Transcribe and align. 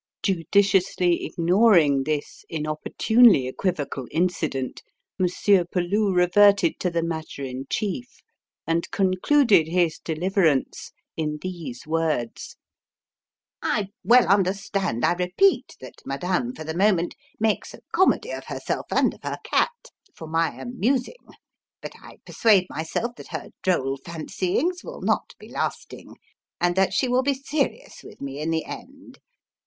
Judiciously 0.23 1.23
ignoring 1.25 2.05
this 2.05 2.43
inopportunely 2.49 3.47
equivocal 3.47 4.07
incident, 4.09 4.81
Monsieur 5.19 5.63
Peloux 5.63 6.11
reverted 6.11 6.79
to 6.79 6.89
the 6.89 7.03
matter 7.03 7.43
in 7.43 7.67
chief 7.69 8.23
and 8.65 8.89
concluded 8.89 9.67
his 9.67 9.99
deliverance 9.99 10.91
in 11.15 11.37
these 11.43 11.85
words: 11.85 12.55
"I 13.61 13.89
well 14.03 14.27
understand, 14.27 15.05
I 15.05 15.13
repeat, 15.13 15.75
that 15.81 16.01
Madame 16.03 16.55
for 16.55 16.63
the 16.63 16.73
moment 16.75 17.13
makes 17.39 17.71
a 17.71 17.81
comedy 17.93 18.31
of 18.31 18.45
herself 18.45 18.87
and 18.89 19.13
of 19.13 19.21
her 19.21 19.37
cat 19.45 19.91
for 20.15 20.25
my 20.27 20.49
amusing. 20.59 21.27
But 21.79 21.91
I 22.01 22.17
persuade 22.25 22.65
myself 22.71 23.17
that 23.17 23.27
her 23.27 23.49
droll 23.61 23.97
fancyings 23.97 24.83
will 24.83 25.01
not 25.03 25.35
be 25.37 25.47
lasting, 25.47 26.15
and 26.59 26.75
that 26.75 26.91
she 26.91 27.07
will 27.07 27.21
be 27.21 27.35
serious 27.35 28.01
with 28.03 28.19
me 28.19 28.39
in 28.39 28.49
the 28.49 28.65
end. 28.65 29.19